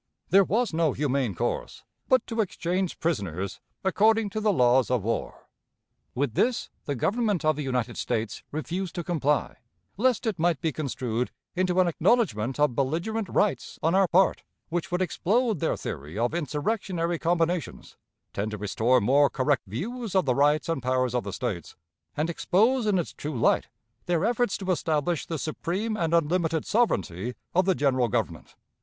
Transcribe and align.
There 0.31 0.43
was 0.43 0.73
no 0.73 0.93
humane 0.93 1.35
course 1.35 1.83
but 2.09 2.25
to 2.25 2.41
exchange 2.41 2.97
prisoners 2.97 3.59
according 3.83 4.31
to 4.31 4.41
the 4.41 4.51
laws 4.51 4.89
of 4.89 5.03
war. 5.03 5.47
With 6.15 6.33
this 6.33 6.71
the 6.85 6.95
Government 6.95 7.45
of 7.45 7.55
the 7.55 7.61
United 7.61 7.97
States 7.97 8.41
refused 8.51 8.95
to 8.95 9.03
comply, 9.03 9.57
lest 9.97 10.25
it 10.25 10.39
might 10.39 10.59
be 10.59 10.71
construed 10.71 11.29
into 11.55 11.79
an 11.79 11.87
acknowledgment 11.87 12.59
of 12.59 12.73
belligerent 12.75 13.29
rights 13.29 13.77
on 13.83 13.93
our 13.93 14.07
part, 14.07 14.41
which 14.69 14.91
would 14.91 15.03
explode 15.03 15.59
their 15.59 15.77
theory 15.77 16.17
of 16.17 16.33
insurrectionary 16.33 17.19
combinations, 17.19 17.95
tend 18.33 18.49
to 18.49 18.57
restore 18.57 18.99
more 18.99 19.29
correct 19.29 19.67
views 19.67 20.15
of 20.15 20.25
the 20.25 20.33
rights 20.33 20.67
and 20.67 20.81
powers 20.81 21.13
of 21.13 21.23
the 21.25 21.31
States, 21.31 21.75
and 22.17 22.27
expose 22.27 22.87
in 22.87 22.97
its 22.97 23.13
true 23.13 23.37
light 23.39 23.67
their 24.07 24.25
efforts 24.25 24.57
to 24.57 24.71
establish 24.71 25.27
the 25.27 25.37
supreme 25.37 25.95
and 25.95 26.11
unlimited 26.11 26.65
sovereignty 26.65 27.35
of 27.53 27.65
the 27.65 27.75
General 27.75 28.07
Government. 28.07 28.55